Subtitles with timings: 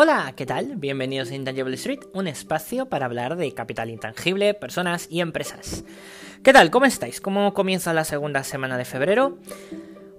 [0.00, 0.76] Hola, ¿qué tal?
[0.76, 5.82] Bienvenidos a Intangible Street, un espacio para hablar de capital intangible, personas y empresas.
[6.44, 6.70] ¿Qué tal?
[6.70, 7.20] ¿Cómo estáis?
[7.20, 9.38] ¿Cómo comienza la segunda semana de febrero?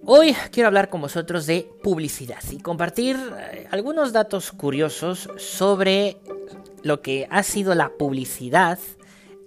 [0.04, 6.18] Hoy quiero hablar con vosotros de publicidad y compartir eh, algunos datos curiosos sobre
[6.84, 8.80] lo que ha sido la publicidad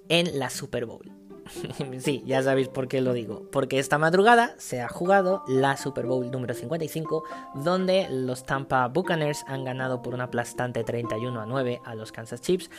[0.09, 1.13] en la Super Bowl.
[1.99, 3.43] sí, ya sabéis por qué lo digo.
[3.51, 9.45] Porque esta madrugada se ha jugado la Super Bowl número 55, donde los Tampa Buccaneers
[9.47, 12.71] han ganado por una aplastante 31 a 9 a los Kansas Chiefs.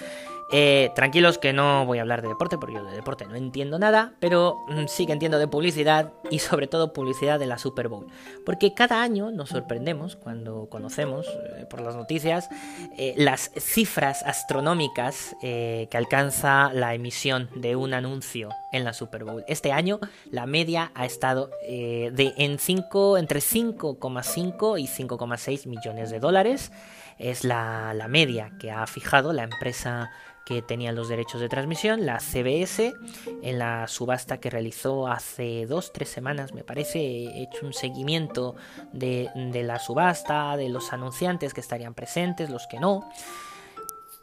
[0.52, 3.80] Eh, tranquilos que no voy a hablar de deporte, porque yo de deporte no entiendo
[3.80, 7.88] nada, pero mm, sí que entiendo de publicidad y sobre todo publicidad de la Super
[7.88, 8.08] Bowl.
[8.46, 12.50] Porque cada año nos sorprendemos cuando conocemos eh, por las noticias
[12.98, 19.44] eh, las cifras astronómicas que alcanza la emisión de un anuncio en la Super Bowl.
[19.48, 20.00] Este año
[20.30, 26.72] la media ha estado de en 5, entre 5,5 y 5,6 millones de dólares.
[27.20, 30.12] Es la, la media que ha fijado la empresa
[30.46, 32.94] que tenía los derechos de transmisión, la CBS,
[33.41, 38.55] en la subasta que realizó hace dos, tres semanas, me parece, he hecho un seguimiento
[38.91, 43.10] de, de la subasta, de los anunciantes que estarían presentes, los que no.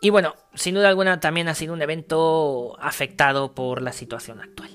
[0.00, 4.70] Y bueno, sin duda alguna también ha sido un evento afectado por la situación actual.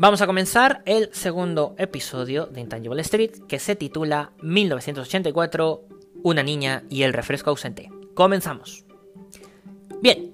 [0.00, 5.82] Vamos a comenzar el segundo episodio de Intangible Street que se titula 1984,
[6.22, 7.90] una niña y el refresco ausente.
[8.14, 8.87] Comenzamos.
[10.00, 10.32] Bien,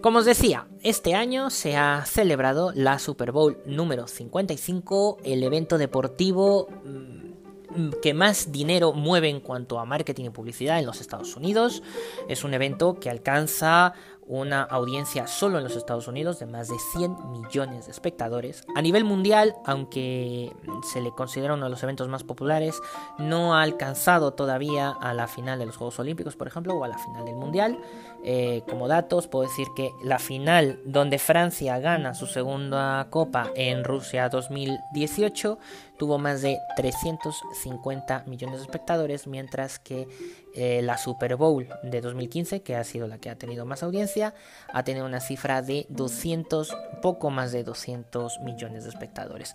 [0.00, 5.76] como os decía, este año se ha celebrado la Super Bowl número 55, el evento
[5.76, 11.36] deportivo mm, que más dinero mueve en cuanto a marketing y publicidad en los Estados
[11.36, 11.82] Unidos.
[12.28, 13.94] Es un evento que alcanza
[14.26, 18.64] una audiencia solo en los Estados Unidos de más de 100 millones de espectadores.
[18.74, 20.54] A nivel mundial, aunque
[20.92, 22.80] se le considera uno de los eventos más populares,
[23.18, 26.88] no ha alcanzado todavía a la final de los Juegos Olímpicos, por ejemplo, o a
[26.88, 27.78] la final del Mundial.
[28.24, 33.82] Eh, como datos, puedo decir que la final donde Francia gana su segunda copa en
[33.82, 35.58] Rusia 2018
[35.98, 40.08] tuvo más de 350 millones de espectadores, mientras que
[40.54, 44.34] eh, la Super Bowl de 2015, que ha sido la que ha tenido más audiencia,
[44.72, 49.54] ha tenido una cifra de 200, poco más de 200 millones de espectadores.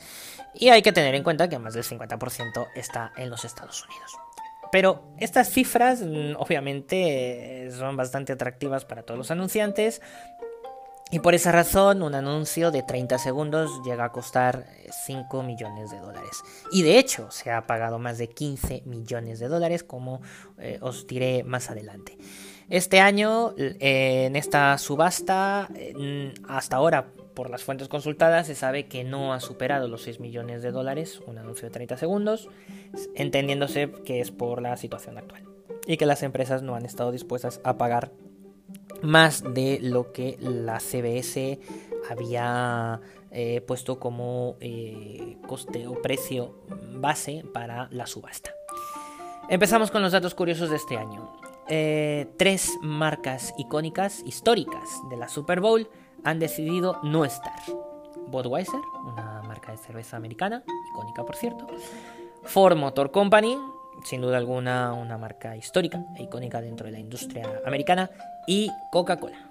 [0.54, 4.18] Y hay que tener en cuenta que más del 50% está en los Estados Unidos.
[4.72, 10.02] Pero estas cifras mm, obviamente son bastante atractivas para todos los anunciantes,
[11.10, 14.66] y por esa razón, un anuncio de 30 segundos llega a costar
[15.06, 16.44] 5 millones de dólares.
[16.70, 20.22] Y de hecho, se ha pagado más de 15 millones de dólares, como
[20.58, 22.18] eh, os diré más adelante.
[22.70, 25.70] Este año, eh, en esta subasta,
[26.50, 27.08] hasta ahora,
[27.38, 31.22] por las fuentes consultadas, se sabe que no ha superado los 6 millones de dólares,
[31.28, 32.50] un anuncio de 30 segundos,
[33.14, 35.44] entendiéndose que es por la situación actual.
[35.86, 38.12] Y que las empresas no han estado dispuestas a pagar
[39.04, 41.60] más de lo que la CBS
[42.10, 46.56] había eh, puesto como eh, coste o precio
[46.96, 48.50] base para la subasta.
[49.48, 51.38] Empezamos con los datos curiosos de este año.
[51.70, 55.88] Eh, tres marcas icónicas, históricas de la Super Bowl
[56.24, 57.60] han decidido no estar.
[58.28, 61.68] Budweiser, una marca de cerveza americana, icónica por cierto.
[62.44, 63.58] Ford Motor Company,
[64.04, 68.10] sin duda alguna una marca histórica e icónica dentro de la industria americana,
[68.46, 69.50] y Coca-Cola,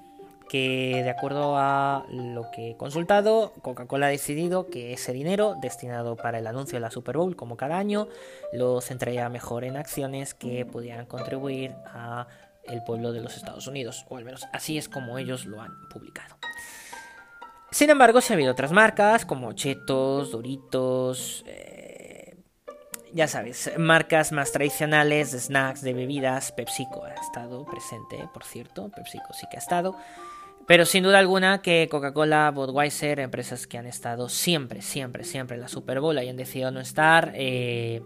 [0.49, 6.17] que de acuerdo a lo que he consultado, Coca-Cola ha decidido que ese dinero destinado
[6.17, 8.09] para el anuncio de la Super Bowl, como cada año,
[8.53, 12.27] lo centraría mejor en acciones que pudieran contribuir a
[12.65, 15.73] el pueblo de los Estados Unidos, o al menos así es como ellos lo han
[15.89, 16.37] publicado.
[17.77, 22.35] Sin embargo, se ha habido otras marcas como Chetos, Doritos, eh,
[23.13, 28.91] ya sabes, marcas más tradicionales de snacks, de bebidas, PepsiCo ha estado presente, por cierto,
[28.97, 29.95] PepsiCo sí que ha estado.
[30.67, 35.61] Pero sin duda alguna que Coca-Cola, Budweiser, empresas que han estado siempre, siempre, siempre en
[35.61, 38.03] la Super Bowl y han decidido no estar, eh,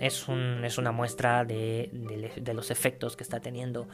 [0.00, 1.90] es, un, es, una muestra de,
[2.54, 3.88] los efectos que está teniendo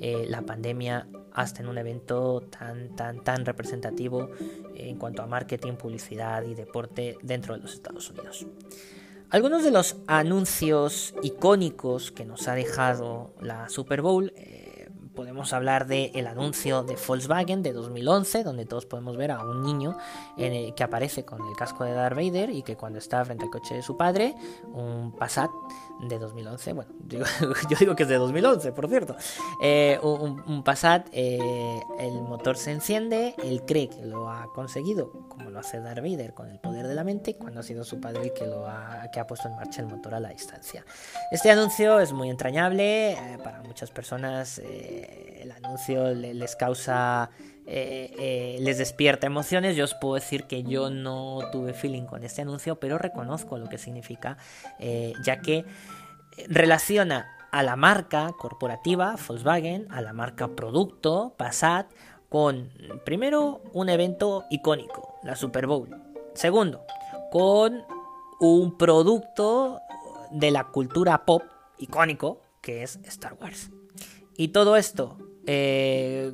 [0.00, 4.30] eh, la pandemia hasta en un evento tan, tan, tan representativo
[4.76, 8.46] en cuanto a marketing, publicidad y deporte dentro de los Estados Unidos.
[9.30, 14.73] Algunos de los anuncios icónicos que nos ha dejado la Super Bowl, eh,
[15.14, 19.62] podemos hablar del el anuncio de Volkswagen de 2011, donde todos podemos ver a un
[19.62, 19.96] niño
[20.36, 23.74] que aparece con el casco de Darth Vader y que cuando está frente al coche
[23.74, 24.34] de su padre,
[24.72, 25.50] un Passat
[26.00, 26.90] de 2011, bueno,
[27.70, 29.16] yo digo que es de 2011, por cierto,
[29.62, 35.50] eh, un, Passat, eh, el motor se enciende, él cree que lo ha conseguido, como
[35.50, 38.32] lo hace Darth con el poder de la mente, cuando ha sido su padre el
[38.32, 40.84] que, lo ha, que ha puesto en marcha el motor a la distancia.
[41.30, 47.30] Este anuncio es muy entrañable, eh, para muchas personas el anuncio les causa...
[47.66, 49.76] les despierta emociones.
[49.76, 53.68] Yo os puedo decir que yo no tuve feeling con este anuncio, pero reconozco lo
[53.68, 54.36] que significa,
[55.22, 55.64] ya que
[56.48, 61.86] relaciona a la marca corporativa Volkswagen, a la marca producto Passat,
[62.28, 62.72] con
[63.04, 65.88] primero un evento icónico, la Super Bowl.
[66.34, 66.84] Segundo,
[67.30, 67.84] con
[68.40, 69.80] un producto
[70.32, 71.44] de la cultura pop
[71.78, 73.70] icónico, que es Star Wars.
[74.36, 75.16] Y todo esto,
[75.46, 76.32] eh,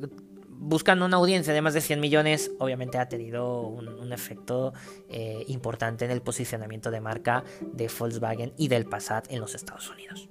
[0.61, 4.73] buscando una audiencia de más de 100 millones, obviamente ha tenido un, efecto
[5.07, 9.89] eh, importante en el posicionamiento de marca de Volkswagen y del Passat en los Estados
[9.89, 10.27] Unidos.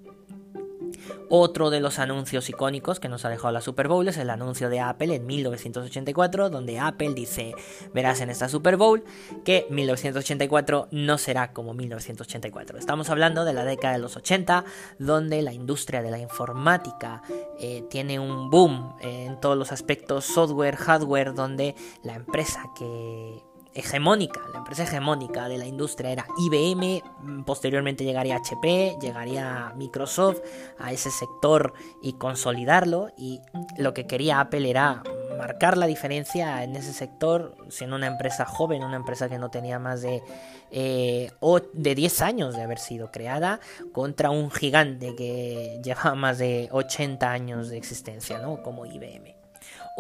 [1.29, 4.69] Otro de los anuncios icónicos que nos ha dejado la Super Bowl es el anuncio
[4.69, 7.55] de Apple en 1984, donde Apple dice,
[7.95, 9.05] verás en esta Super Bowl
[9.45, 12.79] que 1984 no será como 1984.
[12.79, 14.65] Estamos hablando de la década de los 80,
[14.99, 17.23] donde la industria de la informática
[17.59, 24.41] eh, tiene un boom en todos los aspectos software, hardware, donde la empresa que hegemónica,
[24.53, 30.41] la empresa hegemónica de la industria era IBM, mm, posteriormente llegaría HP, llegaría Microsoft
[30.79, 31.73] a ese sector
[32.03, 33.41] y consolidarlo y
[33.77, 35.03] lo que quería Apple era
[35.41, 39.79] marcar la diferencia en ese sector, siendo una empresa joven, una empresa que no tenía
[39.79, 40.23] más de,
[40.71, 41.33] eh,
[41.73, 43.59] de 10 años de haber sido creada,
[43.93, 48.63] contra un gigante que llevaba más de 80 años de existencia, ¿no?
[48.63, 49.40] Como IBM.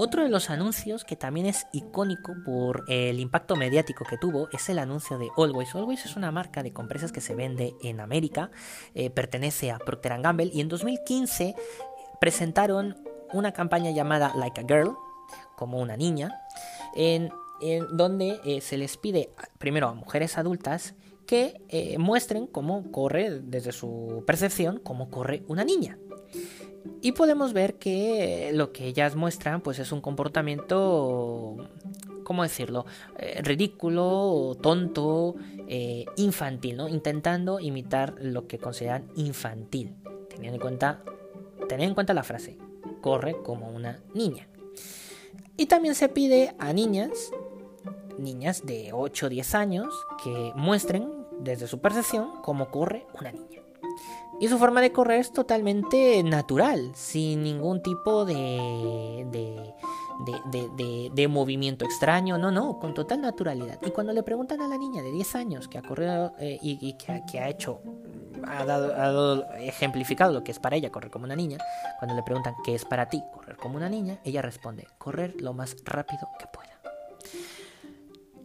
[0.02, 4.70] Otro de los anuncios que también es icónico por el impacto mediático que tuvo es
[4.70, 5.74] el anuncio de Always.
[5.74, 8.50] Always es una marca de compresas que se vende en América,
[8.94, 11.54] eh, pertenece a Procter Gamble y en 2015
[12.18, 12.96] presentaron
[13.34, 14.96] una campaña llamada Like a Girl,
[15.54, 16.30] como una niña,
[16.96, 17.28] en,
[17.92, 20.94] donde eh, se les pide primero a mujeres adultas
[21.26, 25.98] que eh, muestren cómo corre, desde su percepción, cómo corre una niña.
[27.02, 31.56] Y podemos ver que lo que ellas muestran pues es un comportamiento,
[32.24, 32.86] ¿cómo decirlo?
[33.18, 35.34] Eh, ridículo, tonto,
[35.68, 36.88] eh, infantil, ¿no?
[36.88, 39.94] Intentando imitar lo que consideran infantil.
[40.28, 41.02] Teniendo en cuenta,
[41.70, 42.58] en cuenta la frase,
[43.00, 44.48] corre como una niña.
[45.56, 47.30] Y también se pide a niñas,
[48.18, 51.08] niñas de 8 o 10 años, que muestren
[51.40, 53.59] desde su percepción cómo corre una niña.
[54.40, 61.84] Y su forma de correr es totalmente natural, sin ningún tipo de, de, de, movimiento
[61.84, 63.78] extraño, no, no, con total naturalidad.
[63.82, 66.94] Y cuando le preguntan a la niña de 10 años que ha corrido eh, y,
[66.94, 67.82] que, ha hecho,
[68.46, 71.58] ha dado, ha dado, ejemplificado lo que es para ella correr como una niña,
[71.98, 75.52] cuando le preguntan qué es para ti correr como una niña, ella responde, correr lo
[75.52, 76.69] más rápido que pueda.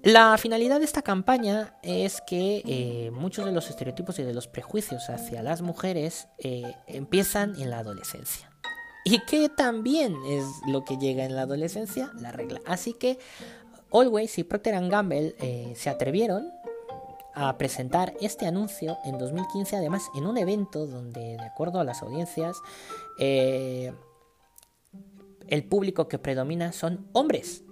[0.05, 4.47] La finalidad de esta campaña es que eh, muchos de los estereotipos y de los
[4.47, 8.51] prejuicios hacia las mujeres eh, empiezan en la adolescencia.
[9.03, 12.59] Y que también es lo que llega en la adolescencia, la regla.
[12.67, 13.17] Así que
[13.91, 16.51] Always y Procter Gamble eh, se atrevieron
[17.33, 22.03] a presentar este anuncio en 2015, además en un evento donde, de acuerdo a las
[22.03, 22.57] audiencias,
[23.17, 23.95] el
[25.67, 27.64] público que predomina son hombres.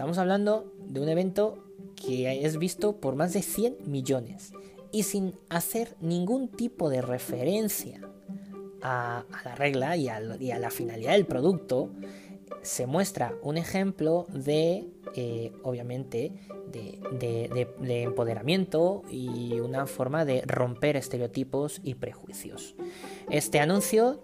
[0.00, 1.62] Estamos hablando de un evento
[1.94, 4.54] que es visto por más de 100 millones
[4.92, 8.00] y sin hacer ningún tipo de referencia
[8.80, 11.90] a, la regla y a, la finalidad del producto,
[12.62, 16.32] se muestra un ejemplo de, eh, obviamente,
[16.72, 22.74] de, empoderamiento y una forma de romper estereotipos y prejuicios.
[23.28, 24.22] Este anuncio,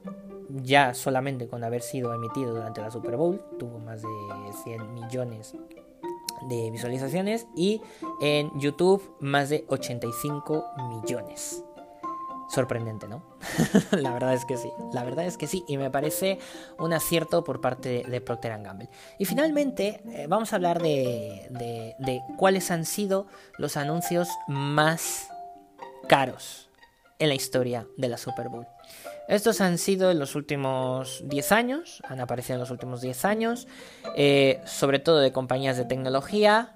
[0.48, 4.08] ya solamente con haber sido emitido durante la Super Bowl, tuvo más de
[4.64, 5.54] 100 millones
[6.48, 7.80] de visualizaciones y
[8.20, 11.62] en YouTube más de 85 millones.
[12.48, 13.24] Sorprendente, ¿no?
[13.90, 16.38] la verdad es que sí, la verdad es que sí, y me parece
[16.78, 18.88] un acierto por parte de, Procter Gamble.
[19.18, 23.26] Y finalmente eh, vamos a hablar de, de cuáles han sido
[23.58, 25.28] los anuncios más
[26.08, 26.70] caros
[27.18, 28.66] en la historia de la Super Bowl.
[29.28, 33.66] Estos han sido en los últimos 10 años, han aparecido en los últimos 10 años,
[34.16, 36.72] eh, sobre todo de compañías de tecnología.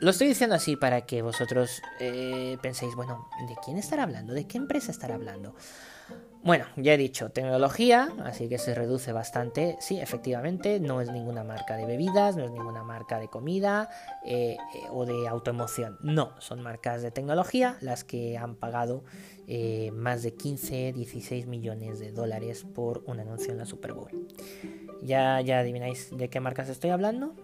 [0.00, 4.32] lo estoy diciendo así para que vosotros eh, penséis, bueno, ¿de quién estará hablando?
[4.32, 5.54] ¿De qué empresa estará hablando?
[6.42, 9.76] Bueno, ya he dicho, tecnología, así que se reduce bastante.
[9.78, 13.90] Sí, efectivamente, no es ninguna marca de bebidas, no es ninguna marca de comida
[14.24, 15.98] eh, eh, o de autoemoción.
[16.00, 19.04] No, son marcas de tecnología las que han pagado
[19.48, 24.10] eh, más de 15, 16 millones de dólares por un anuncio en la Super Bowl.
[25.02, 27.34] Ya, ya adivináis de qué marcas estoy hablando.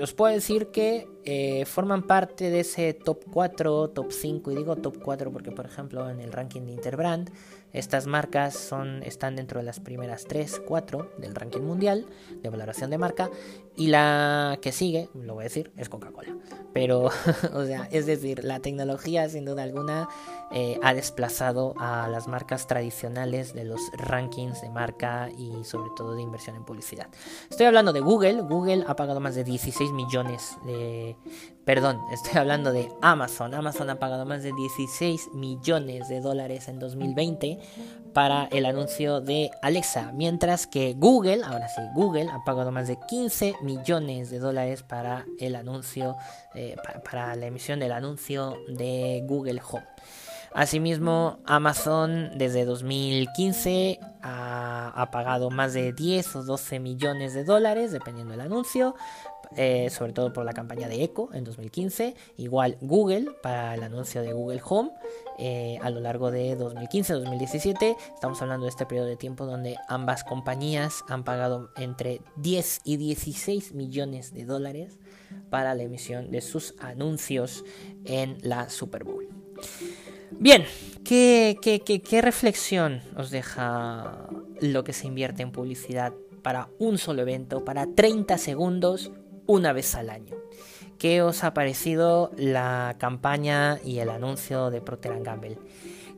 [0.00, 4.98] Os puedo decir que forman parte de ese top 4, top 5, y digo top
[5.02, 7.30] 4 porque, por ejemplo, en el ranking de Interbrand
[7.74, 12.06] estas marcas son, están dentro de las primeras 3, 4 del ranking mundial
[12.40, 13.30] de valoración de marca
[13.76, 16.36] y la que sigue, lo voy a decir, es Coca-Cola.
[16.72, 17.10] Pero,
[17.52, 20.08] o sea, es decir, la tecnología sin duda alguna
[20.52, 26.14] eh, ha desplazado a las marcas tradicionales de los rankings de marca y sobre todo
[26.14, 27.08] de inversión en publicidad.
[27.50, 28.42] Estoy hablando de Google.
[28.42, 31.16] Google ha pagado más de 16 millones de...
[31.64, 33.54] Perdón, estoy hablando de Amazon.
[33.54, 37.58] Amazon ha pagado más de 16 millones de dólares en 2020
[38.14, 42.96] para el anuncio de Alexa, mientras que Google, ahora sí, Google ha pagado más de
[43.08, 46.16] 15 millones de dólares para el anuncio,
[46.54, 49.84] eh, para, la emisión del anuncio de Google Home.
[50.54, 57.90] Asimismo, Amazon desde 2015 ha, ha, pagado más de 10 o 12 millones de dólares,
[57.90, 58.94] dependiendo del anuncio,
[59.56, 64.22] eh, sobre todo por la campaña de Echo en 2015, igual Google para el anuncio
[64.22, 64.90] de Google Home
[65.38, 67.96] eh, a lo largo de 2015-2017.
[68.14, 72.96] Estamos hablando de este periodo de tiempo donde ambas compañías han pagado entre 10 y
[72.96, 74.98] 16 millones de dólares
[75.50, 77.64] para la emisión de sus anuncios
[78.04, 79.28] en la Super Bowl.
[80.32, 80.64] Bien,
[81.04, 84.28] ¿qué, qué reflexión os deja
[84.60, 89.10] lo que se invierte en publicidad para un solo evento, para 30 segundos
[89.46, 90.36] una vez al año.
[90.98, 95.58] ¿Qué os ha parecido la campaña y el anuncio de Procter Gamble?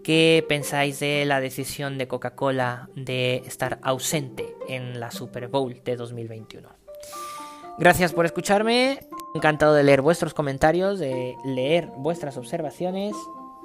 [0.05, 5.97] ¿Qué pensáis de la decisión de Coca-Cola de estar ausente en la Super Bowl de
[5.97, 6.69] 2021?
[7.79, 9.01] Gracias por escucharme.
[9.35, 13.15] Encantado de leer vuestros comentarios, de leer vuestras observaciones.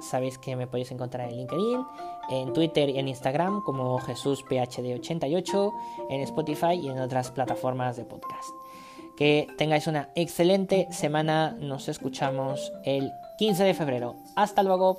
[0.00, 1.86] Sabéis que me podéis encontrar en LinkedIn,
[2.30, 5.72] en Twitter y en Instagram como JesúsPHD88,
[6.10, 8.50] en Spotify y en otras plataformas de podcast.
[9.16, 11.56] Que tengáis una excelente semana.
[11.58, 14.16] Nos escuchamos el 15 de febrero.
[14.36, 14.96] Hasta luego.